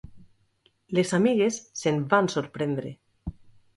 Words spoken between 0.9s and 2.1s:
Les amigues se'n